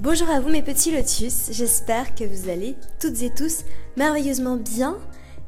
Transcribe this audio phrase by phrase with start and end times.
[0.00, 3.64] Bonjour à vous mes petits lotus, j'espère que vous allez toutes et tous
[3.98, 4.98] merveilleusement bien.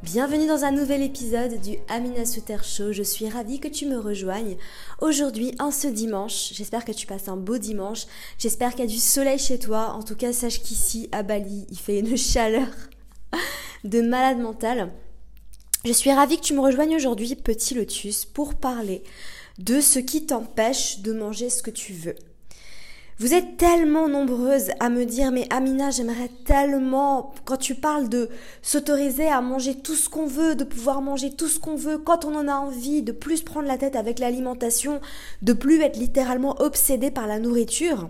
[0.03, 2.91] Bienvenue dans un nouvel épisode du Amina Souter Show.
[2.91, 4.57] Je suis ravie que tu me rejoignes
[5.01, 6.51] aujourd'hui, en ce dimanche.
[6.53, 8.05] J'espère que tu passes un beau dimanche.
[8.37, 9.93] J'espère qu'il y a du soleil chez toi.
[9.93, 12.67] En tout cas, sache qu'ici, à Bali, il fait une chaleur
[13.83, 14.91] de malade mental.
[15.83, 19.01] Je suis ravie que tu me rejoignes aujourd'hui, petit lotus, pour parler
[19.57, 22.13] de ce qui t'empêche de manger ce que tu veux.
[23.19, 28.27] Vous êtes tellement nombreuses à me dire mais Amina j'aimerais tellement quand tu parles de
[28.63, 32.25] s'autoriser à manger tout ce qu'on veut, de pouvoir manger tout ce qu'on veut quand
[32.25, 34.99] on en a envie, de plus prendre la tête avec l'alimentation,
[35.43, 38.09] de plus être littéralement obsédé par la nourriture.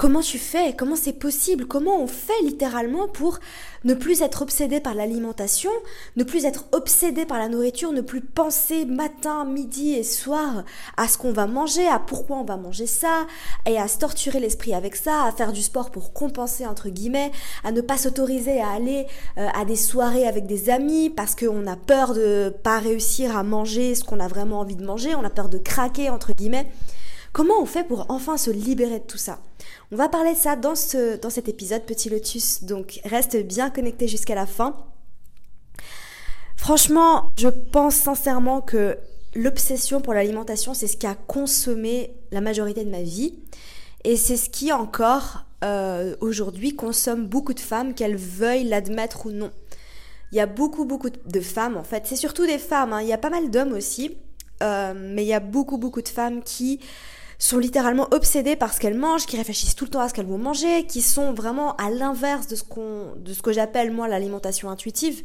[0.00, 0.74] Comment tu fais?
[0.74, 1.66] Comment c'est possible?
[1.66, 3.38] Comment on fait littéralement pour
[3.84, 5.70] ne plus être obsédé par l'alimentation,
[6.16, 10.64] ne plus être obsédé par la nourriture, ne plus penser matin, midi et soir
[10.96, 13.26] à ce qu'on va manger, à pourquoi on va manger ça,
[13.66, 17.30] et à se torturer l'esprit avec ça, à faire du sport pour compenser entre guillemets,
[17.62, 21.66] à ne pas s'autoriser à aller euh, à des soirées avec des amis parce qu'on
[21.66, 25.24] a peur de pas réussir à manger ce qu'on a vraiment envie de manger, on
[25.24, 26.72] a peur de craquer entre guillemets.
[27.34, 29.40] Comment on fait pour enfin se libérer de tout ça?
[29.92, 33.70] On va parler de ça dans, ce, dans cet épisode, petit lotus, donc reste bien
[33.70, 34.76] connecté jusqu'à la fin.
[36.56, 38.96] Franchement, je pense sincèrement que
[39.34, 43.34] l'obsession pour l'alimentation, c'est ce qui a consommé la majorité de ma vie.
[44.04, 49.30] Et c'est ce qui encore euh, aujourd'hui consomme beaucoup de femmes, qu'elles veuillent l'admettre ou
[49.30, 49.50] non.
[50.30, 52.04] Il y a beaucoup, beaucoup de femmes, en fait.
[52.06, 53.02] C'est surtout des femmes, hein.
[53.02, 54.16] il y a pas mal d'hommes aussi,
[54.62, 56.78] euh, mais il y a beaucoup, beaucoup de femmes qui
[57.40, 60.26] sont littéralement obsédées par ce qu'elles mangent, qui réfléchissent tout le temps à ce qu'elles
[60.26, 64.06] vont manger, qui sont vraiment à l'inverse de ce qu'on, de ce que j'appelle moi
[64.06, 65.22] l'alimentation intuitive,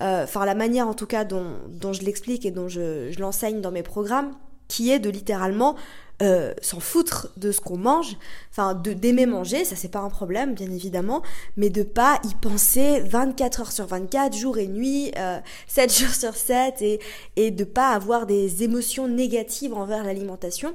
[0.00, 3.20] euh, enfin la manière en tout cas dont, dont je l'explique et dont je, je
[3.20, 4.30] l'enseigne dans mes programmes,
[4.68, 5.76] qui est de littéralement
[6.22, 8.16] euh, s'en foutre de ce qu'on mange,
[8.50, 11.22] enfin de d'aimer manger, ça c'est pas un problème bien évidemment,
[11.58, 16.14] mais de pas y penser 24 heures sur 24, jour et nuit, euh, 7 jours
[16.14, 17.00] sur 7 et
[17.36, 20.74] et de pas avoir des émotions négatives envers l'alimentation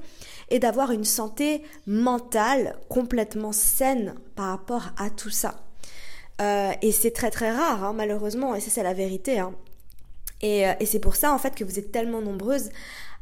[0.49, 5.55] et d'avoir une santé mentale complètement saine par rapport à tout ça.
[6.39, 9.39] Euh, et c'est très très rare, hein, malheureusement, et ça c'est la vérité.
[9.39, 9.53] Hein.
[10.41, 12.69] Et, euh, et c'est pour ça en fait que vous êtes tellement nombreuses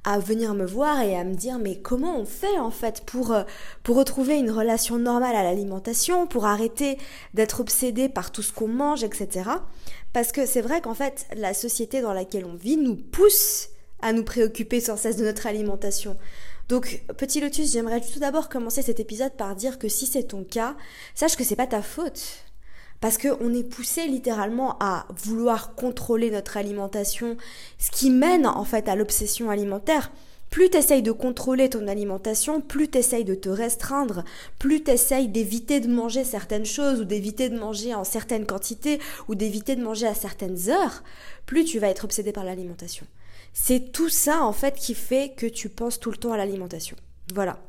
[0.03, 3.31] à venir me voir et à me dire mais comment on fait en fait pour
[3.31, 3.43] euh,
[3.83, 6.97] pour retrouver une relation normale à l'alimentation, pour arrêter
[7.33, 9.49] d'être obsédé par tout ce qu'on mange, etc.
[10.13, 13.69] Parce que c'est vrai qu'en fait la société dans laquelle on vit nous pousse
[14.01, 16.17] à nous préoccuper sans cesse de notre alimentation.
[16.69, 20.43] Donc, petit lotus, j'aimerais tout d'abord commencer cet épisode par dire que si c'est ton
[20.43, 20.75] cas,
[21.15, 22.45] sache que c'est pas ta faute.
[23.01, 27.37] Parce qu'on est poussé littéralement à vouloir contrôler notre alimentation,
[27.77, 30.11] ce qui mène en fait à l'obsession alimentaire.
[30.49, 34.23] Plus t'essayes de contrôler ton alimentation, plus t'essayes de te restreindre,
[34.57, 39.35] plus t'essayes d'éviter de manger certaines choses ou d'éviter de manger en certaines quantités ou
[39.35, 41.03] d'éviter de manger à certaines heures,
[41.45, 43.05] plus tu vas être obsédé par l'alimentation.
[43.53, 46.97] C'est tout ça en fait qui fait que tu penses tout le temps à l'alimentation.
[47.33, 47.59] Voilà.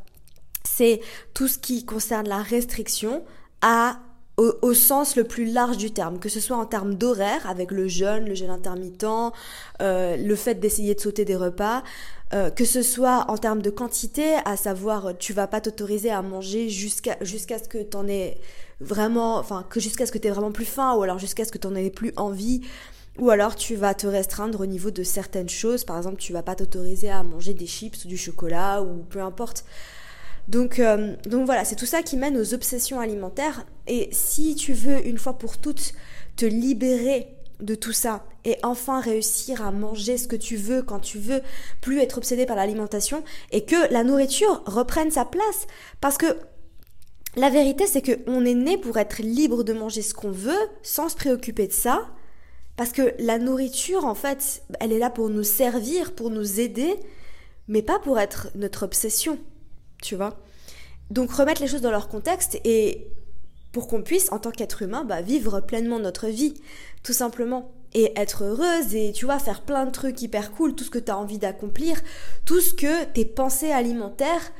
[0.65, 1.01] C'est
[1.35, 3.25] tout ce qui concerne la restriction
[3.61, 4.01] à
[4.41, 7.89] au, sens le plus large du terme, que ce soit en termes d'horaire avec le
[7.89, 9.05] jeûne, le jeûne intermittent,
[9.83, 11.83] euh, le fait d'essayer de sauter des repas,
[12.33, 16.23] euh, que ce soit en termes de quantité, à savoir tu vas pas t'autoriser à
[16.23, 18.39] manger jusqu'à jusqu'à ce que t'en aies
[18.81, 21.59] vraiment, enfin que jusqu'à ce que t'aies vraiment plus faim ou alors jusqu'à ce que
[21.59, 22.62] t'en aies plus envie.
[23.19, 25.84] Ou alors tu vas te restreindre au niveau de certaines choses.
[25.84, 29.21] Par exemple, tu vas pas t'autoriser à manger des chips ou du chocolat ou peu
[29.21, 29.65] importe.
[30.51, 33.65] Donc, euh, donc voilà, c'est tout ça qui mène aux obsessions alimentaires.
[33.87, 35.93] Et si tu veux une fois pour toutes
[36.35, 37.29] te libérer
[37.61, 41.41] de tout ça et enfin réussir à manger ce que tu veux quand tu veux,
[41.81, 45.69] plus être obsédé par l'alimentation et que la nourriture reprenne sa place.
[46.01, 46.27] Parce que
[47.37, 51.09] la vérité, c'est qu'on est né pour être libre de manger ce qu'on veut sans
[51.09, 52.09] se préoccuper de ça.
[52.75, 56.97] Parce que la nourriture, en fait, elle est là pour nous servir, pour nous aider,
[57.69, 59.39] mais pas pour être notre obsession,
[60.03, 60.37] tu vois.
[61.11, 63.09] Donc remettre les choses dans leur contexte et
[63.73, 66.55] pour qu'on puisse, en tant qu'être humain, bah, vivre pleinement notre vie,
[67.03, 67.71] tout simplement.
[67.93, 70.99] Et être heureuse et, tu vois, faire plein de trucs hyper cool, tout ce que
[70.99, 72.01] tu as envie d'accomplir,
[72.45, 74.53] tout ce que tes pensées alimentaires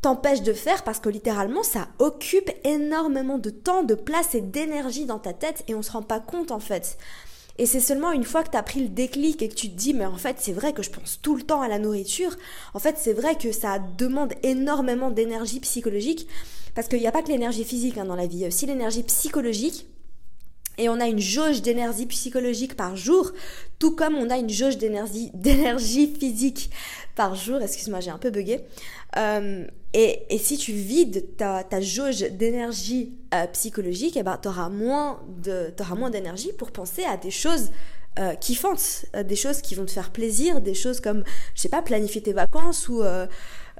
[0.00, 5.06] t'empêche de faire parce que littéralement ça occupe énormément de temps, de place et d'énergie
[5.06, 6.98] dans ta tête et on se rend pas compte en fait.
[7.58, 9.76] Et c'est seulement une fois que tu as pris le déclic et que tu te
[9.76, 12.36] dis mais en fait c'est vrai que je pense tout le temps à la nourriture,
[12.72, 16.28] en fait c'est vrai que ça demande énormément d'énergie psychologique.
[16.74, 19.02] Parce qu'il n'y a pas que l'énergie physique hein, dans la vie, il aussi l'énergie
[19.02, 19.86] psychologique
[20.78, 23.32] et on a une jauge d'énergie psychologique par jour,
[23.78, 26.70] tout comme on a une jauge d'énergie, d'énergie physique
[27.14, 27.60] par jour.
[27.60, 28.60] Excuse-moi, j'ai un peu bugué.
[29.16, 29.64] Euh,
[29.94, 34.68] et, et, si tu vides ta, ta jauge d'énergie euh, psychologique, eh ben, tu auras
[34.68, 35.20] moins
[36.10, 37.70] d'énergie pour penser à des choses
[38.18, 41.22] euh, kiffantes, euh, des choses qui vont te faire plaisir, des choses comme,
[41.54, 43.02] je sais pas, planifier tes vacances ou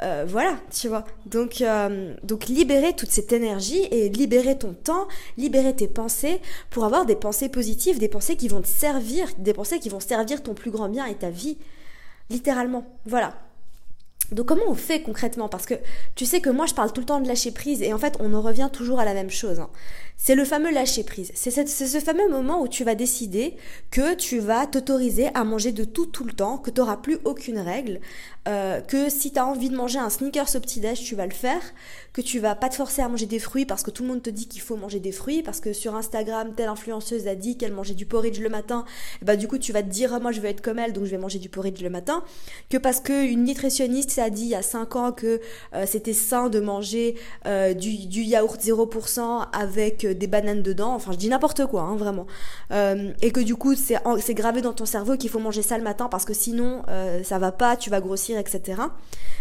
[0.03, 1.05] euh, voilà, tu vois.
[1.27, 6.41] Donc, euh, donc libérer toute cette énergie et libérer ton temps, libérer tes pensées
[6.71, 10.01] pour avoir des pensées positives, des pensées qui vont te servir, des pensées qui vont
[10.01, 11.59] servir ton plus grand bien et ta vie,
[12.31, 12.85] littéralement.
[13.07, 13.35] Voilà.
[14.31, 15.49] Donc comment on fait concrètement?
[15.49, 15.75] Parce que
[16.15, 18.17] tu sais que moi je parle tout le temps de lâcher prise et en fait
[18.21, 19.59] on en revient toujours à la même chose.
[19.59, 19.71] Hein.
[20.21, 21.31] C'est le fameux lâcher prise.
[21.35, 23.57] C'est ce fameux moment où tu vas décider
[23.93, 27.19] que tu vas t'autoriser à manger de tout tout le temps, que tu n'auras plus
[27.25, 28.01] aucune règle,
[28.49, 31.33] euh, que si tu as envie de manger un sneakers au petit-déj, tu vas le
[31.33, 31.61] faire,
[32.13, 34.23] que tu vas pas te forcer à manger des fruits parce que tout le monde
[34.23, 37.57] te dit qu'il faut manger des fruits, parce que sur Instagram, telle influenceuse a dit
[37.57, 38.87] qu'elle mangeait du porridge le matin,
[39.23, 41.11] bah du coup tu vas te dire, moi je veux être comme elle, donc je
[41.11, 42.25] vais manger du porridge le matin,
[42.71, 45.41] que parce qu'une nutritionniste a dit il y a 5 ans que
[45.75, 47.17] euh, c'était sain de manger
[47.47, 51.97] euh, du, du, yaourt 0% avec des bananes dedans, enfin je dis n'importe quoi, hein,
[51.97, 52.27] vraiment.
[52.73, 55.85] Euh, et que du coup c'est gravé dans ton cerveau qu'il faut manger ça le
[55.85, 58.83] matin parce que sinon euh, ça va pas, tu vas grossir, etc.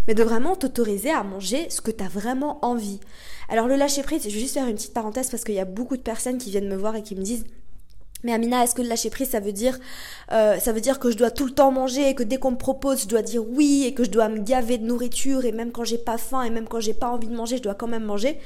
[0.07, 2.99] Mais de vraiment t'autoriser à manger ce que tu as vraiment envie.
[3.49, 5.65] Alors le lâcher prise, je vais juste faire une petite parenthèse parce qu'il y a
[5.65, 7.45] beaucoup de personnes qui viennent me voir et qui me disent
[8.23, 9.77] mais Amina, est-ce que le lâcher prise, ça veut dire,
[10.31, 12.51] euh, ça veut dire que je dois tout le temps manger et que dès qu'on
[12.51, 15.51] me propose, je dois dire oui et que je dois me gaver de nourriture et
[15.51, 17.75] même quand j'ai pas faim et même quand j'ai pas envie de manger, je dois
[17.75, 18.39] quand même manger?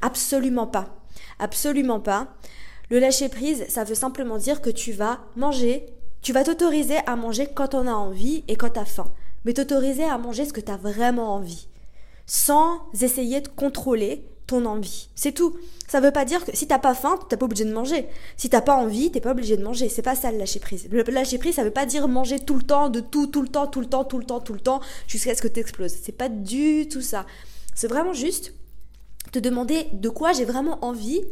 [0.00, 0.96] Absolument pas.
[1.38, 2.28] Absolument pas.
[2.90, 5.84] Le lâcher prise, ça veut simplement dire que tu vas manger,
[6.22, 9.12] tu vas t'autoriser à manger quand on a envie et quand tu as faim.
[9.44, 11.68] Mais t'autoriser à manger ce que tu as vraiment envie.
[12.26, 15.08] Sans essayer de contrôler ton envie.
[15.14, 15.56] C'est tout.
[15.86, 18.08] Ça veut pas dire que si t'as pas faim, t'as pas obligé de manger.
[18.36, 19.88] Si t'as pas envie, t'es pas obligé de manger.
[19.88, 20.88] C'est pas ça le lâcher prise.
[20.90, 23.48] Le lâcher prise, ça veut pas dire manger tout le temps, de tout, tout le
[23.48, 25.94] temps, tout le temps, tout le temps, tout le temps, jusqu'à ce que t'exploses.
[26.02, 27.26] C'est pas du tout ça.
[27.74, 28.54] C'est vraiment juste
[29.30, 31.22] te demander de quoi j'ai vraiment envie.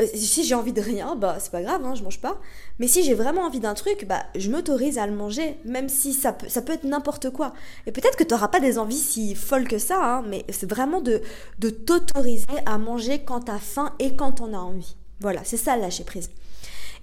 [0.00, 2.38] Euh, si j'ai envie de rien, bah c'est pas grave, hein, je mange pas.
[2.78, 6.12] Mais si j'ai vraiment envie d'un truc, bah je m'autorise à le manger, même si
[6.12, 7.52] ça peut, ça peut être n'importe quoi.
[7.86, 10.68] Et peut-être que tu n'auras pas des envies si folles que ça, hein, mais c'est
[10.68, 11.20] vraiment de,
[11.58, 14.96] de t'autoriser à manger quand t'as faim et quand t'en as envie.
[15.20, 16.30] Voilà, c'est ça le lâcher prise.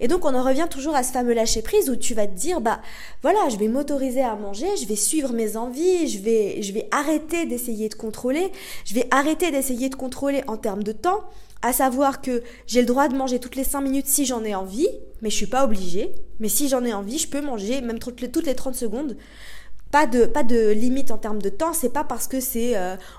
[0.00, 2.34] Et donc on en revient toujours à ce fameux lâcher prise où tu vas te
[2.34, 2.80] dire bah
[3.22, 6.88] voilà, je vais m'autoriser à manger, je vais suivre mes envies, je vais je vais
[6.92, 8.52] arrêter d'essayer de contrôler,
[8.84, 11.24] je vais arrêter d'essayer de contrôler en termes de temps,
[11.62, 14.54] à savoir que j'ai le droit de manger toutes les 5 minutes si j'en ai
[14.54, 14.88] envie,
[15.22, 16.12] mais je suis pas obligée.
[16.40, 19.16] Mais si j'en ai envie, je peux manger même toutes les, toutes les 30 secondes
[19.90, 21.72] pas de, pas de limite en termes de temps.
[21.72, 22.74] C'est pas parce que c'est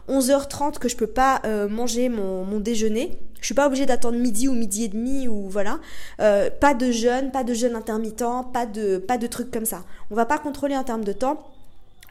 [0.07, 3.17] 11h30 euh, que je peux pas euh, manger mon, mon, déjeuner.
[3.41, 5.79] Je suis pas obligée d'attendre midi ou midi et demi ou voilà.
[6.19, 9.83] Euh, pas de jeûne, pas de jeûne intermittent, pas de, pas de trucs comme ça.
[10.11, 11.43] On va pas contrôler en termes de temps.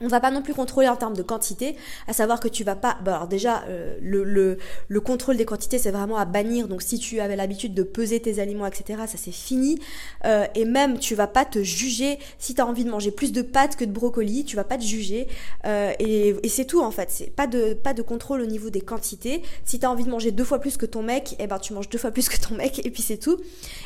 [0.01, 2.77] On va pas non plus contrôler en termes de quantité, à savoir que tu vas
[2.77, 2.99] pas.
[3.05, 6.69] Bah alors déjà, euh, le, le, le, contrôle des quantités, c'est vraiment à bannir.
[6.69, 9.79] Donc si tu avais l'habitude de peser tes aliments, etc., ça c'est fini.
[10.25, 13.33] Euh, et même, tu vas pas te juger si tu as envie de manger plus
[13.33, 15.29] de pâtes que de brocolis, tu vas pas te juger.
[15.67, 17.11] Euh, et, et c'est tout en fait.
[17.11, 19.43] C'est pas de pas de contrôle au niveau des quantités.
[19.65, 21.73] Si tu as envie de manger deux fois plus que ton mec, eh ben tu
[21.73, 23.39] manges deux fois plus que ton mec, et puis c'est tout.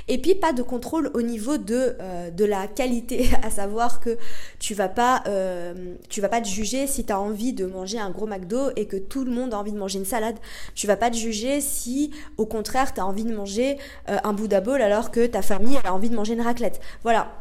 [0.08, 4.18] Et puis pas de contrôle au niveau de euh, de la qualité, à savoir que
[4.58, 7.98] tu vas pas euh, tu vas pas te juger si tu as envie de manger
[7.98, 10.36] un gros McDo et que tout le monde a envie de manger une salade.
[10.74, 13.78] Tu vas pas te juger si, au contraire, tu as envie de manger
[14.08, 16.80] euh, un Buddha Bowl alors que ta famille a envie de manger une raclette.
[17.02, 17.32] Voilà.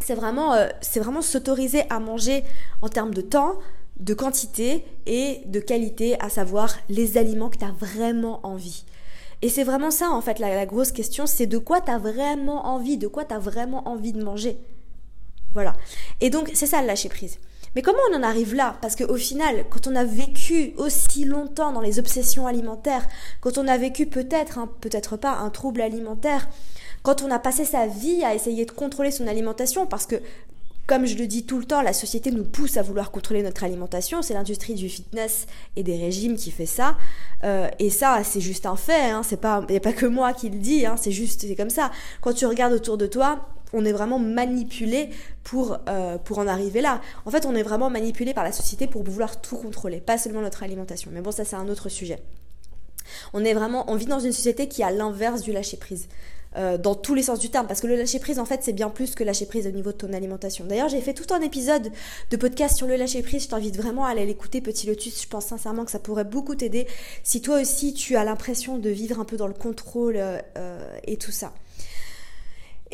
[0.00, 2.44] C'est vraiment, euh, c'est vraiment s'autoriser à manger
[2.82, 3.58] en termes de temps,
[3.98, 8.84] de quantité et de qualité, à savoir les aliments que tu as vraiment envie.
[9.40, 11.98] Et c'est vraiment ça, en fait, la, la grosse question, c'est de quoi tu as
[11.98, 14.58] vraiment envie, de quoi tu as vraiment envie de manger.
[15.54, 15.74] Voilà.
[16.20, 17.38] Et donc, c'est ça le lâcher prise.
[17.74, 18.76] Mais comment on en arrive là?
[18.80, 23.06] Parce qu'au final, quand on a vécu aussi longtemps dans les obsessions alimentaires,
[23.40, 26.48] quand on a vécu peut-être, hein, peut-être pas, un trouble alimentaire,
[27.02, 30.16] quand on a passé sa vie à essayer de contrôler son alimentation, parce que
[30.86, 33.64] comme je le dis tout le temps, la société nous pousse à vouloir contrôler notre
[33.64, 34.20] alimentation.
[34.20, 36.96] C'est l'industrie du fitness et des régimes qui fait ça.
[37.42, 39.10] Euh, et ça, c'est juste un fait.
[39.10, 39.22] Hein.
[39.22, 40.84] C'est pas, a pas que moi qui le dis.
[40.84, 40.96] Hein.
[40.98, 41.90] C'est juste, c'est comme ça.
[42.20, 45.10] Quand tu regardes autour de toi, on est vraiment manipulé
[45.42, 47.00] pour, euh, pour en arriver là.
[47.26, 50.40] En fait, on est vraiment manipulé par la société pour vouloir tout contrôler, pas seulement
[50.40, 51.10] notre alimentation.
[51.12, 52.20] Mais bon, ça c'est un autre sujet.
[53.32, 56.08] On est vraiment, on vit dans une société qui a l'inverse du lâcher prise.
[56.56, 58.72] Euh, dans tous les sens du terme, parce que le lâcher prise, en fait, c'est
[58.72, 60.64] bien plus que lâcher prise au niveau de ton alimentation.
[60.64, 61.90] D'ailleurs, j'ai fait tout un épisode
[62.30, 63.44] de podcast sur le lâcher prise.
[63.44, 65.20] Je t'invite vraiment à aller l'écouter, petit lotus.
[65.20, 66.86] Je pense sincèrement que ça pourrait beaucoup t'aider
[67.24, 71.16] si toi aussi tu as l'impression de vivre un peu dans le contrôle euh, et
[71.16, 71.52] tout ça.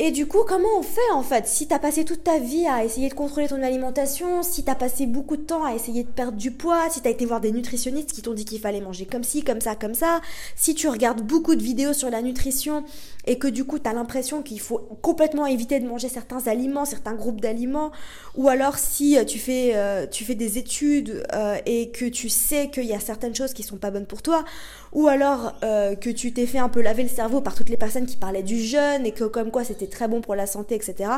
[0.03, 2.83] Et du coup, comment on fait en fait Si t'as passé toute ta vie à
[2.83, 6.39] essayer de contrôler ton alimentation, si t'as passé beaucoup de temps à essayer de perdre
[6.39, 9.23] du poids, si t'as été voir des nutritionnistes qui t'ont dit qu'il fallait manger comme
[9.23, 10.19] ci, comme ça, comme ça,
[10.55, 12.83] si tu regardes beaucoup de vidéos sur la nutrition
[13.27, 17.13] et que du coup t'as l'impression qu'il faut complètement éviter de manger certains aliments, certains
[17.13, 17.91] groupes d'aliments,
[18.35, 22.29] ou alors si euh, tu fais, euh, tu fais des études euh, et que tu
[22.29, 24.43] sais qu'il y a certaines choses qui sont pas bonnes pour toi,
[24.91, 28.05] ou alors que tu t'es fait un peu laver le cerveau par toutes les personnes
[28.05, 31.09] qui parlaient du jeûne et que comme quoi c'était très bon pour la santé, etc.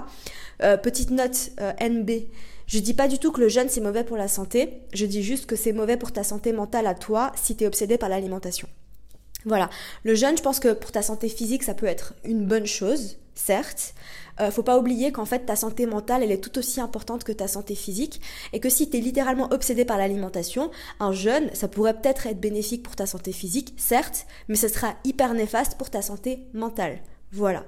[0.61, 2.09] Euh, petite note euh, NB.
[2.67, 5.23] Je dis pas du tout que le jeûne c'est mauvais pour la santé, je dis
[5.23, 8.09] juste que c'est mauvais pour ta santé mentale à toi si tu es obsédé par
[8.09, 8.67] l'alimentation.
[9.45, 9.69] Voilà,
[10.03, 13.17] le jeûne, je pense que pour ta santé physique, ça peut être une bonne chose,
[13.35, 13.93] certes.
[14.39, 17.31] Euh, faut pas oublier qu'en fait ta santé mentale, elle est tout aussi importante que
[17.31, 18.19] ta santé physique
[18.51, 22.39] et que si tu es littéralement obsédé par l'alimentation, un jeûne, ça pourrait peut-être être
[22.39, 26.99] bénéfique pour ta santé physique, certes, mais ce sera hyper néfaste pour ta santé mentale.
[27.31, 27.65] Voilà.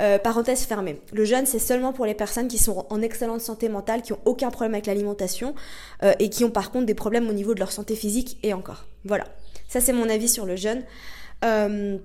[0.00, 0.98] Euh, parenthèse fermée.
[1.12, 4.20] Le jeûne, c'est seulement pour les personnes qui sont en excellente santé mentale, qui ont
[4.24, 5.54] aucun problème avec l'alimentation
[6.02, 8.54] euh, et qui ont par contre des problèmes au niveau de leur santé physique et
[8.54, 8.86] encore.
[9.04, 9.26] Voilà.
[9.72, 10.82] Ça, c'est mon avis sur le jeûne.
[11.46, 11.96] Euh,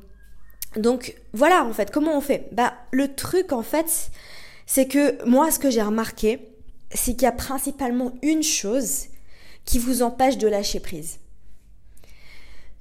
[0.78, 2.48] donc, voilà, en fait, comment on fait?
[2.54, 4.10] Bah, le truc, en fait,
[4.66, 6.48] c'est que moi, ce que j'ai remarqué,
[6.92, 9.08] c'est qu'il y a principalement une chose
[9.66, 11.20] qui vous empêche de lâcher prise.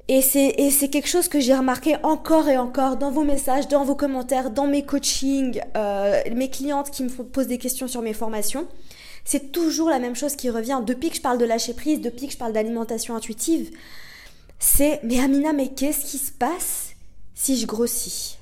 [0.07, 3.97] Et c'est quelque chose que j'ai remarqué encore et encore dans vos messages, dans vos
[3.97, 8.69] commentaires, dans mes coachings, euh, mes clientes qui me posent des questions sur mes formations.
[9.25, 10.81] C'est toujours la même chose qui revient.
[10.87, 13.73] Depuis que je parle de lâcher prise, depuis que je parle d'alimentation intuitive,
[14.59, 16.91] c'est mais Amina, mais qu'est-ce qui se passe
[17.35, 18.39] si je grossis?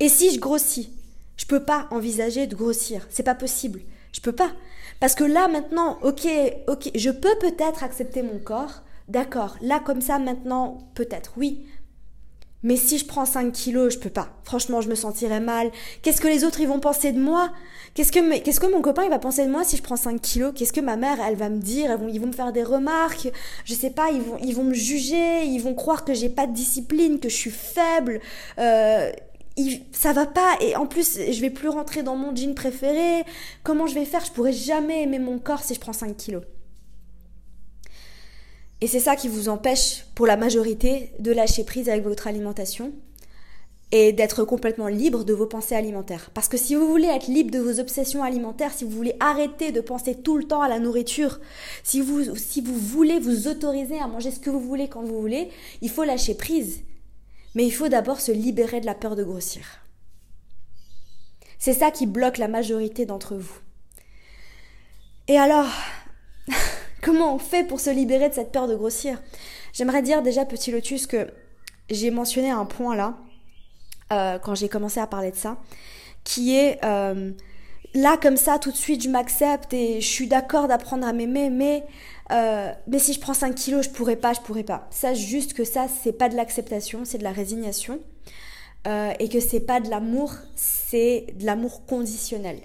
[0.00, 0.92] Et si je grossis
[1.36, 3.06] Je peux pas envisager de grossir.
[3.10, 3.80] C'est pas possible.
[4.12, 4.52] Je peux pas.
[5.00, 6.26] Parce que là maintenant, ok,
[6.68, 11.64] ok, je peux peut-être accepter mon corps, D'accord, là comme ça maintenant, peut-être, oui.
[12.62, 14.28] Mais si je prends 5 kilos, je peux pas.
[14.44, 15.70] Franchement, je me sentirais mal.
[16.02, 17.52] Qu'est-ce que les autres ils vont penser de moi?
[17.94, 20.20] Qu'est-ce que qu'est-ce que mon copain il va penser de moi si je prends 5
[20.20, 20.52] kilos?
[20.54, 21.96] Qu'est-ce que ma mère elle va me dire?
[22.08, 23.28] Ils vont, me faire des remarques.
[23.64, 26.46] Je sais pas, ils vont ils vont me juger, ils vont croire que j'ai pas
[26.46, 28.20] de discipline, que je suis faible.
[28.58, 29.12] Euh,
[29.92, 33.24] ça va pas et en plus je vais plus rentrer dans mon jean préféré.
[33.64, 34.24] Comment je vais faire?
[34.24, 36.42] Je pourrais jamais aimer mon corps si je prends 5 kilos.
[38.80, 42.92] Et c'est ça qui vous empêche, pour la majorité, de lâcher prise avec votre alimentation
[43.92, 46.30] et d'être complètement libre de vos pensées alimentaires.
[46.34, 49.70] Parce que si vous voulez être libre de vos obsessions alimentaires, si vous voulez arrêter
[49.70, 51.40] de penser tout le temps à la nourriture,
[51.84, 55.20] si vous, si vous voulez vous autoriser à manger ce que vous voulez quand vous
[55.20, 55.50] voulez,
[55.82, 56.80] il faut lâcher prise.
[57.54, 59.64] Mais il faut d'abord se libérer de la peur de grossir.
[61.58, 63.58] C'est ça qui bloque la majorité d'entre vous.
[65.28, 65.66] Et alors,
[67.06, 69.22] Comment on fait pour se libérer de cette peur de grossir?
[69.72, 71.28] J'aimerais dire déjà, petit lotus, que
[71.88, 73.16] j'ai mentionné un point là,
[74.12, 75.56] euh, quand j'ai commencé à parler de ça,
[76.24, 77.30] qui est euh,
[77.94, 81.48] là comme ça, tout de suite, je m'accepte et je suis d'accord d'apprendre à m'aimer,
[81.48, 81.84] mais,
[82.32, 84.88] euh, mais si je prends 5 kilos, je pourrais pas, je pourrais pas.
[84.90, 88.00] Sache juste que ça, c'est pas de l'acceptation, c'est de la résignation.
[89.20, 92.58] et que c'est pas de l'amour, c'est de l'amour conditionnel.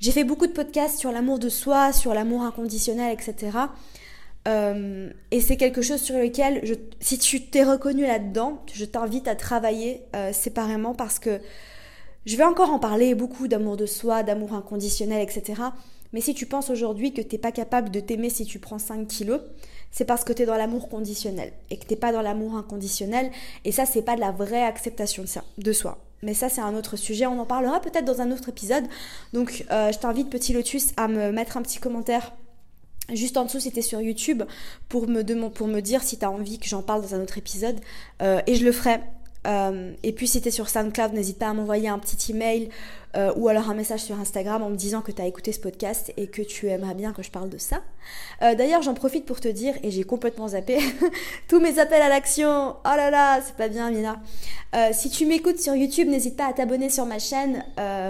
[0.00, 3.58] J'ai fait beaucoup de podcasts sur l'amour de soi, sur l'amour inconditionnel, etc.
[4.46, 6.62] Euh, et c'est quelque chose sur lequel,
[7.00, 11.40] si tu t'es reconnu là-dedans, je t'invite à travailler euh, séparément parce que
[12.26, 15.62] je vais encore en parler beaucoup d'amour de soi, d'amour inconditionnel, etc.
[16.12, 19.06] Mais si tu penses aujourd'hui que t'es pas capable de t'aimer si tu prends 5
[19.06, 19.40] kilos,
[19.90, 23.30] c'est parce que tu es dans l'amour conditionnel et que t'es pas dans l'amour inconditionnel.
[23.64, 25.24] Et ça, c'est pas de la vraie acceptation
[25.58, 25.98] de soi.
[26.22, 27.26] Mais ça, c'est un autre sujet.
[27.26, 28.84] On en parlera peut-être dans un autre épisode.
[29.32, 32.32] Donc, euh, je t'invite, petit Lotus, à me mettre un petit commentaire
[33.12, 34.42] juste en dessous si sur YouTube
[34.88, 37.38] pour me, pour me dire si tu as envie que j'en parle dans un autre
[37.38, 37.78] épisode.
[38.22, 39.00] Euh, et je le ferai.
[39.46, 42.68] Euh, et puis si tu es sur SoundCloud, n'hésite pas à m'envoyer un petit email
[43.16, 45.60] euh, ou alors un message sur Instagram en me disant que tu as écouté ce
[45.60, 47.80] podcast et que tu aimerais bien que je parle de ça.
[48.42, 50.78] Euh, d'ailleurs, j'en profite pour te dire, et j'ai complètement zappé,
[51.48, 54.20] tous mes appels à l'action, oh là là, c'est pas bien Mina.
[54.92, 57.64] si tu m'écoutes sur YouTube, n'hésite pas à t'abonner sur ma chaîne.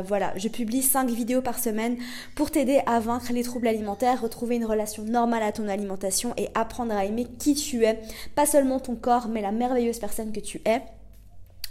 [0.06, 1.96] voilà, je publie 5 vidéos par semaine
[2.34, 6.48] pour t'aider à vaincre les troubles alimentaires, retrouver une relation normale à ton alimentation et
[6.54, 8.00] apprendre à aimer qui tu es,
[8.34, 10.82] pas seulement ton corps, mais la merveilleuse personne que tu es.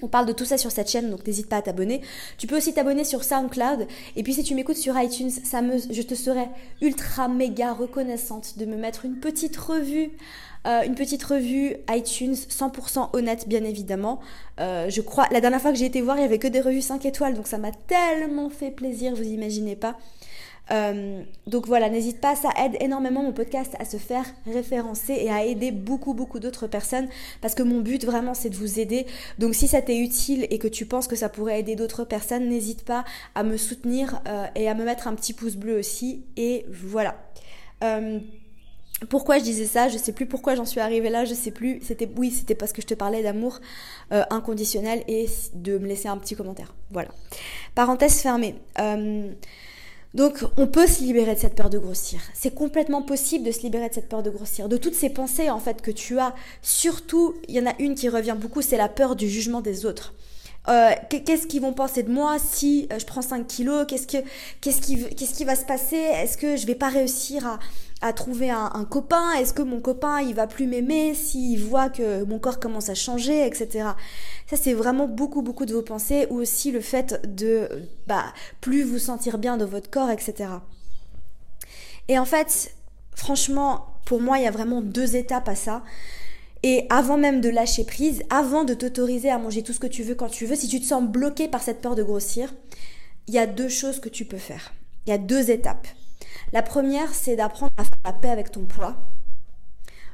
[0.02, 2.02] On parle de tout ça sur cette chaîne, donc n'hésite pas à t'abonner.
[2.38, 3.88] Tu peux aussi t'abonner sur SoundCloud.
[4.16, 6.50] Et puis si tu m'écoutes sur iTunes, ça me, je te serais
[6.82, 10.12] ultra méga reconnaissante de me mettre une petite revue.
[10.68, 14.20] Euh, une petite revue iTunes 100% honnête bien évidemment.
[14.60, 16.62] Euh, je crois, la dernière fois que j'ai été voir, il y avait que des
[16.62, 19.96] revues 5 étoiles, donc ça m'a tellement fait plaisir, vous imaginez pas.
[20.72, 25.30] Euh, donc voilà, n'hésite pas, ça aide énormément mon podcast à se faire référencer et
[25.30, 27.08] à aider beaucoup beaucoup d'autres personnes
[27.42, 29.06] parce que mon but vraiment c'est de vous aider.
[29.38, 32.50] Donc si ça t'est utile et que tu penses que ça pourrait aider d'autres personnes,
[32.50, 33.06] n'hésite pas
[33.36, 36.24] à me soutenir euh, et à me mettre un petit pouce bleu aussi.
[36.36, 37.16] Et voilà.
[37.84, 38.20] Euh,
[39.10, 39.90] pourquoi je disais ça?
[39.90, 41.26] Je sais plus pourquoi j'en suis arrivée là.
[41.26, 41.82] Je sais plus.
[41.84, 43.60] C'était oui, c'était parce que je te parlais d'amour
[44.10, 46.74] inconditionnel et de me laisser un petit commentaire.
[46.92, 47.10] Voilà.
[47.76, 48.56] Parenthèse fermée.
[50.16, 52.22] Donc on peut se libérer de cette peur de grossir.
[52.34, 55.50] C'est complètement possible de se libérer de cette peur de grossir, de toutes ces pensées
[55.50, 56.34] en fait que tu as.
[56.62, 59.86] Surtout, il y en a une qui revient beaucoup, c'est la peur du jugement des
[59.86, 60.14] autres.
[60.70, 63.86] Euh, qu'est-ce qu'ils vont penser de moi si euh, je prends 5 kilos?
[63.88, 64.18] Qu'est-ce que
[64.62, 65.98] qu'est-ce qui qu'est-ce qui va se passer?
[65.98, 67.60] Est-ce que je vais pas réussir à,
[68.02, 72.24] à trouver un, copain Est-ce que mon copain il va plus m'aimer s'il voit que
[72.26, 73.90] mon corps commence à changer, etc.
[74.48, 77.68] Ça c'est vraiment beaucoup beaucoup de vos pensées ou aussi le fait de
[78.08, 78.26] bah
[78.62, 80.50] plus vous sentir bien de votre corps, etc.
[82.08, 82.76] Et en fait,
[83.16, 85.84] franchement, pour moi, il y a vraiment deux étapes à ça.
[86.64, 90.04] Et avant même de lâcher prise, avant de t'autoriser à manger tout ce que tu
[90.04, 92.54] veux quand tu veux, si tu te sens bloqué par cette peur de grossir,
[93.28, 94.74] il y a deux choses que tu peux faire.
[95.06, 95.88] Il y a deux étapes.
[96.54, 98.96] La première, c'est d'apprendre à faire la paix avec ton poids.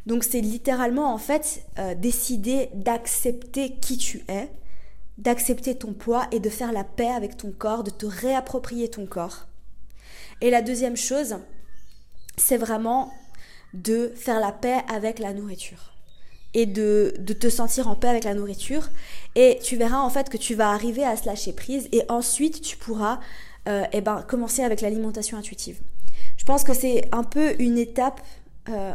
[0.06, 4.50] Donc c'est littéralement en fait euh, décider d'accepter qui tu es,
[5.18, 9.06] d'accepter ton poids et de faire la paix avec ton corps, de te réapproprier ton
[9.06, 9.48] corps.
[10.42, 11.38] Et la deuxième chose,
[12.36, 13.14] c'est vraiment
[13.74, 15.92] de faire la paix avec la nourriture
[16.54, 18.90] et de, te sentir en paix avec la nourriture.
[19.36, 22.62] Et tu verras en fait que tu vas arriver à se lâcher prise et ensuite
[22.62, 23.20] tu pourras
[23.68, 25.80] euh, eh ben, commencer avec l'alimentation intuitive.
[26.42, 28.20] Je pense que c'est un peu une étape
[28.68, 28.94] euh,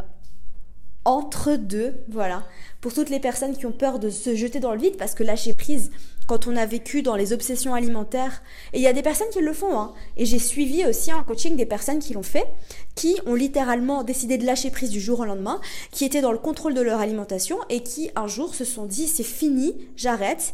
[1.05, 2.43] entre deux, voilà,
[2.81, 5.23] pour toutes les personnes qui ont peur de se jeter dans le vide, parce que
[5.23, 5.93] lâcher prise,
[6.27, 9.41] quand on a vécu dans les obsessions alimentaires, et il y a des personnes qui
[9.41, 12.49] le font, hein, et j'ai suivi aussi en coaching des personnes qui l'ont fait,
[12.97, 15.61] qui ont littéralement décidé de lâcher prise du jour au lendemain,
[15.93, 19.07] qui étaient dans le contrôle de leur alimentation, et qui un jour se sont dit
[19.07, 20.53] c'est fini, j'arrête,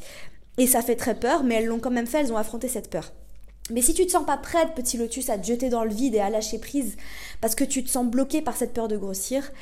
[0.58, 2.90] et ça fait très peur, mais elles l'ont quand même fait, elles ont affronté cette
[2.90, 3.14] peur.
[3.70, 6.16] Mais si tu te sens pas prête, petit lotus, à te jeter dans le vide
[6.16, 6.96] et à lâcher prise
[7.40, 9.52] parce que tu te sens bloqué par cette peur de grossir,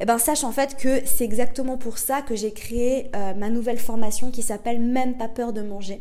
[0.00, 3.50] eh ben sache en fait que c'est exactement pour ça que j'ai créé euh, ma
[3.50, 6.00] nouvelle formation qui s'appelle Même pas peur de manger,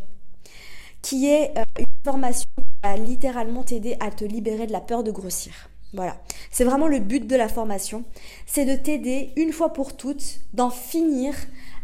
[1.01, 5.03] qui est euh, une formation qui va littéralement t'aider à te libérer de la peur
[5.03, 5.69] de grossir.
[5.93, 8.05] Voilà, c'est vraiment le but de la formation,
[8.45, 11.33] c'est de t'aider une fois pour toutes d'en finir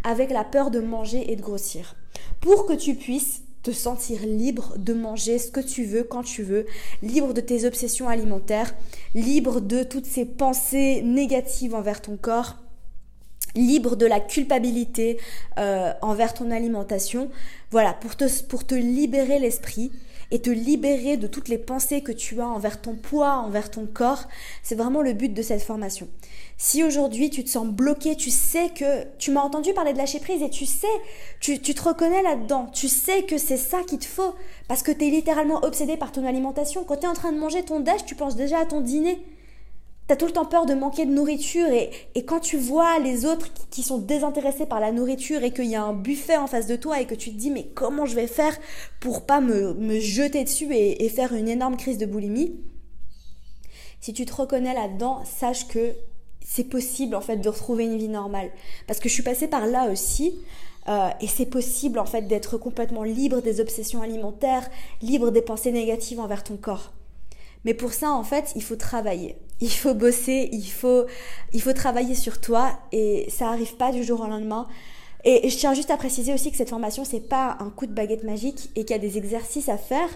[0.04, 1.96] avec la peur de manger et de grossir,
[2.40, 6.44] pour que tu puisses te sentir libre de manger ce que tu veux quand tu
[6.44, 6.68] veux,
[7.02, 8.76] libre de tes obsessions alimentaires,
[9.16, 12.58] libre de toutes ces pensées négatives envers ton corps,
[13.56, 15.18] libre de la culpabilité
[15.58, 17.32] euh, envers ton alimentation.
[17.72, 18.12] Voilà, pour
[18.50, 19.92] pour te libérer l'esprit
[20.32, 23.86] et te libérer de toutes les pensées que tu as envers ton poids, envers ton
[23.86, 24.24] corps.
[24.64, 26.08] C'est vraiment le but de cette formation.
[26.58, 30.20] Si aujourd'hui tu te sens bloqué, tu sais que tu m'as entendu parler de lâcher
[30.20, 30.88] prise et tu sais,
[31.40, 34.34] tu, tu te reconnais là-dedans, tu sais que c'est ça qu'il te faut
[34.68, 36.84] parce que tu es littéralement obsédé par ton alimentation.
[36.84, 39.26] Quand tu es en train de manger ton déj, tu penses déjà à ton dîner.
[40.08, 43.26] T'as tout le temps peur de manquer de nourriture et, et, quand tu vois les
[43.26, 46.68] autres qui sont désintéressés par la nourriture et qu'il y a un buffet en face
[46.68, 48.56] de toi et que tu te dis mais comment je vais faire
[49.00, 52.60] pour pas me, me jeter dessus et, et, faire une énorme crise de boulimie,
[54.00, 55.96] si tu te reconnais là-dedans, sache que
[56.46, 58.52] c'est possible en fait de retrouver une vie normale.
[58.86, 60.38] Parce que je suis passée par là aussi.
[60.88, 64.70] Euh, et c'est possible en fait d'être complètement libre des obsessions alimentaires,
[65.02, 66.94] libre des pensées négatives envers ton corps.
[67.64, 69.36] Mais pour ça, en fait, il faut travailler.
[69.62, 71.06] Il faut bosser, il faut,
[71.54, 74.68] il faut travailler sur toi et ça arrive pas du jour au lendemain.
[75.24, 77.94] Et je tiens juste à préciser aussi que cette formation, c'est pas un coup de
[77.94, 80.10] baguette magique et qu'il y a des exercices à faire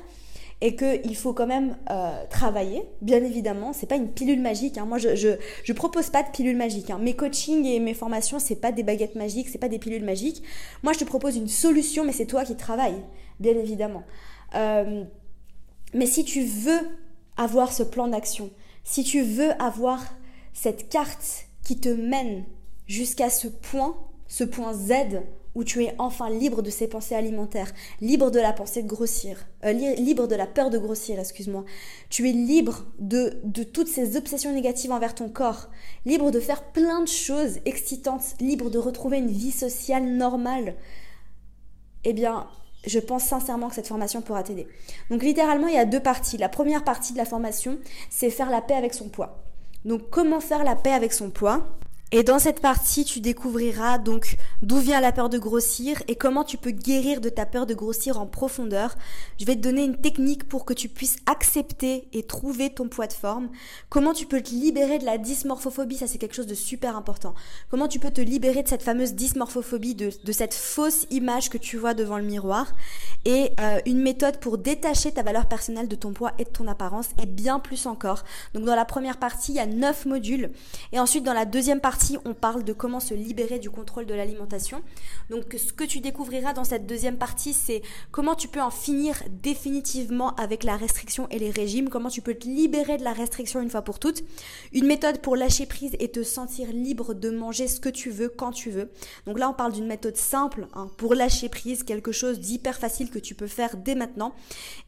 [0.62, 3.72] et qu'il faut quand même euh, travailler, bien évidemment.
[3.72, 4.78] C'est pas une pilule magique.
[4.78, 4.86] Hein.
[4.86, 5.30] Moi, je, je,
[5.64, 6.90] je, propose pas de pilule magique.
[6.90, 7.00] Hein.
[7.02, 10.44] Mes coachings et mes formations, c'est pas des baguettes magiques, c'est pas des pilules magiques.
[10.84, 13.02] Moi, je te propose une solution, mais c'est toi qui travailles,
[13.40, 14.04] bien évidemment.
[14.56, 15.06] Euh,
[15.94, 16.82] mais si tu veux
[17.38, 18.50] avoir ce plan d'action,
[18.84, 20.04] si tu veux avoir
[20.54, 22.46] cette carte qui te mène
[22.88, 23.96] jusqu'à ce point,
[24.28, 25.22] ce point Z
[25.56, 29.48] où tu es enfin libre de ces pensées alimentaires, libre de la pensée de grossir,
[29.66, 31.66] euh, libre de la peur de grossir, excuse-moi.
[32.10, 35.70] Tu es libre de, de toutes ces obsessions négatives envers ton corps,
[36.06, 40.76] libre de faire plein de choses excitantes, libre de retrouver une vie sociale normale.
[42.04, 42.48] eh bien,
[42.86, 44.68] je pense sincèrement que cette formation pourra t'aider.
[45.10, 46.38] Donc littéralement, il y a deux parties.
[46.38, 47.78] La première partie de la formation,
[48.10, 49.44] c'est faire la paix avec son poids.
[49.86, 51.66] Donc comment faire la paix avec son poids?
[52.12, 56.44] Et dans cette partie, tu découvriras donc d'où vient la peur de grossir et comment
[56.44, 58.96] tu peux guérir de ta peur de grossir en profondeur.
[59.40, 63.06] Je vais te donner une technique pour que tu puisses accepter et trouver ton poids
[63.06, 63.50] de forme.
[63.90, 67.36] Comment tu peux te libérer de la dysmorphophobie, ça c'est quelque chose de super important.
[67.70, 71.60] Comment tu peux te libérer de cette fameuse dysmorphophobie, de, de cette fausse image que
[71.60, 72.74] tu vois devant le miroir.
[73.26, 76.68] Et euh, une méthode pour détacher ta valeur personnelle de ton poids et de ton
[76.68, 78.24] apparence et bien plus encore.
[78.56, 80.50] Donc dans la première partie, il y a neuf modules.
[80.92, 84.14] Et ensuite dans la deuxième partie, on parle de comment se libérer du contrôle de
[84.14, 84.82] l'alimentation.
[85.30, 87.82] Donc ce que tu découvriras dans cette deuxième partie, c'est
[88.12, 92.36] comment tu peux en finir définitivement avec la restriction et les régimes, comment tu peux
[92.36, 94.24] te libérer de la restriction une fois pour toutes,
[94.74, 98.30] une méthode pour lâcher prise et te sentir libre de manger ce que tu veux
[98.30, 98.90] quand tu veux.
[99.26, 103.10] Donc là, on parle d'une méthode simple hein, pour lâcher prise, quelque chose d'hyper facile
[103.10, 104.34] que tu peux faire dès maintenant,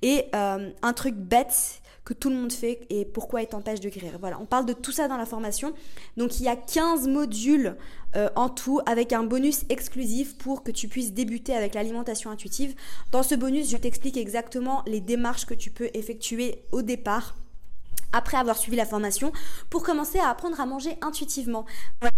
[0.02, 3.90] et euh, un truc bête que tout le monde fait et pourquoi il t'empêche de
[3.90, 4.18] guérir.
[4.20, 5.74] Voilà, on parle de tout ça dans la formation.
[6.18, 7.78] Donc il y a 15 modules
[8.16, 12.76] euh, en tout avec un bonus exclusif pour que tu puisses débuter avec l'alimentation intuitive.
[13.12, 17.36] Dans ce bonus, je t'explique exactement les démarches que tu peux effectuer au départ
[18.14, 19.32] après avoir suivi la formation
[19.70, 21.66] pour commencer à apprendre à manger intuitivement.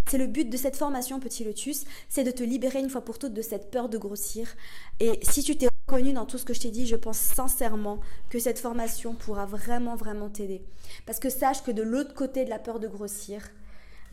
[0.10, 3.19] C'est le but de cette formation Petit Lotus, c'est de te libérer une fois pour
[3.19, 4.48] toutes de cette peur de grossir.
[5.00, 8.00] Et si tu t'es reconnu dans tout ce que je t'ai dit, je pense sincèrement
[8.30, 10.63] que cette formation pourra vraiment, vraiment t'aider.
[11.06, 13.50] Parce que sache que de l'autre côté de la peur de grossir,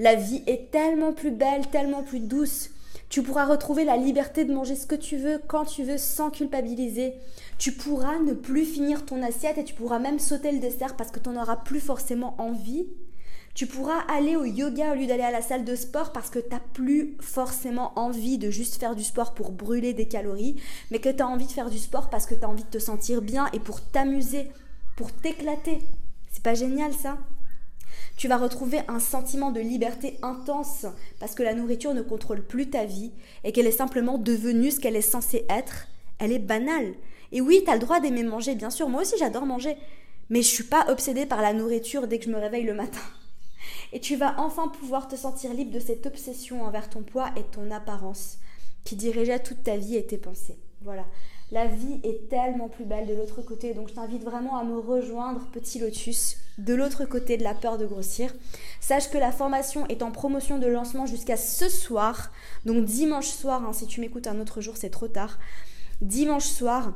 [0.00, 2.70] la vie est tellement plus belle, tellement plus douce.
[3.10, 6.30] Tu pourras retrouver la liberté de manger ce que tu veux, quand tu veux, sans
[6.30, 7.12] culpabiliser.
[7.58, 11.10] Tu pourras ne plus finir ton assiette et tu pourras même sauter le dessert parce
[11.10, 12.86] que tu n'en auras plus forcément envie.
[13.52, 16.38] Tu pourras aller au yoga au lieu d'aller à la salle de sport parce que
[16.38, 20.56] tu n'as plus forcément envie de juste faire du sport pour brûler des calories,
[20.90, 22.70] mais que tu as envie de faire du sport parce que tu as envie de
[22.70, 24.50] te sentir bien et pour t'amuser,
[24.96, 25.80] pour t'éclater.
[26.32, 27.18] C'est pas génial ça?
[28.16, 30.86] Tu vas retrouver un sentiment de liberté intense
[31.18, 33.12] parce que la nourriture ne contrôle plus ta vie
[33.44, 35.86] et qu'elle est simplement devenue ce qu'elle est censée être.
[36.18, 36.94] Elle est banale.
[37.32, 38.88] Et oui, tu as le droit d'aimer manger, bien sûr.
[38.88, 39.76] Moi aussi, j'adore manger.
[40.28, 43.00] Mais je suis pas obsédée par la nourriture dès que je me réveille le matin.
[43.92, 47.42] Et tu vas enfin pouvoir te sentir libre de cette obsession envers ton poids et
[47.42, 48.38] ton apparence
[48.84, 50.58] qui dirigeait toute ta vie et tes pensées.
[50.82, 51.04] Voilà.
[51.52, 53.74] La vie est tellement plus belle de l'autre côté.
[53.74, 57.76] Donc je t'invite vraiment à me rejoindre, petit lotus, de l'autre côté de la peur
[57.76, 58.32] de grossir.
[58.80, 62.30] Sache que la formation est en promotion de lancement jusqu'à ce soir.
[62.66, 65.38] Donc dimanche soir, hein, si tu m'écoutes un autre jour, c'est trop tard.
[66.00, 66.92] Dimanche soir,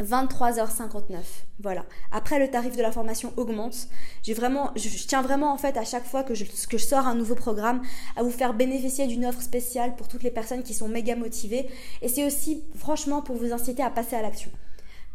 [0.00, 1.16] 23h59.
[1.60, 1.84] Voilà.
[2.10, 3.88] Après, le tarif de la formation augmente.
[4.22, 7.06] J'ai vraiment, je, tiens vraiment en fait à chaque fois que je, que je sors
[7.06, 7.82] un nouveau programme
[8.16, 11.68] à vous faire bénéficier d'une offre spéciale pour toutes les personnes qui sont méga motivées.
[12.00, 14.50] Et c'est aussi franchement pour vous inciter à passer à l'action.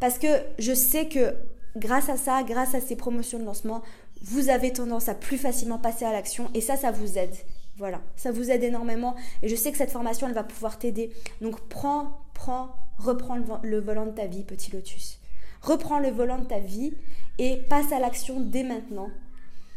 [0.00, 1.34] Parce que je sais que
[1.76, 3.82] grâce à ça, grâce à ces promotions de lancement,
[4.22, 7.34] vous avez tendance à plus facilement passer à l'action et ça, ça vous aide.
[7.76, 11.12] Voilà, ça vous aide énormément et je sais que cette formation, elle va pouvoir t'aider.
[11.40, 15.20] Donc prends, prends reprends le, volant de ta vie, petit lotus.
[15.62, 16.92] Reprends le volant de ta vie
[17.38, 19.10] et passe à l'action dès maintenant.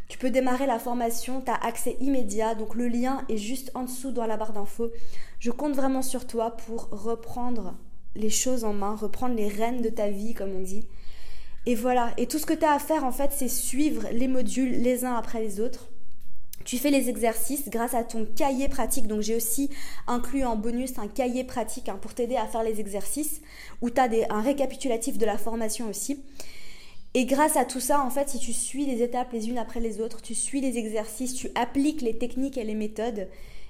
[0.07, 3.83] Tu peux démarrer la formation, tu as accès immédiat, donc le lien est juste en
[3.83, 4.91] dessous dans la barre d'infos.
[5.39, 7.75] Je compte vraiment sur toi pour reprendre
[8.15, 10.85] les choses en main, reprendre les rênes de ta vie, comme on dit.
[11.65, 14.27] Et voilà, et tout ce que tu as à faire en fait, c'est suivre les
[14.27, 15.89] modules les uns après les autres.
[16.65, 19.07] Tu fais les exercices grâce à ton cahier pratique.
[19.07, 19.69] Donc j'ai aussi
[20.07, 23.41] inclus en bonus un cahier pratique hein, pour t'aider à faire les exercices
[23.81, 26.21] où tu as un récapitulatif de la formation aussi.
[27.13, 29.81] Et grâce à tout ça, en fait, si tu suis les étapes les unes après
[29.81, 33.27] les autres, tu suis les exercices, tu appliques les techniques et les méthodes,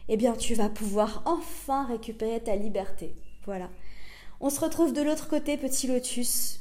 [0.10, 3.16] eh bien tu vas pouvoir enfin récupérer ta liberté.
[3.46, 3.70] Voilà.
[4.40, 6.61] On se retrouve de l'autre côté, petit lotus.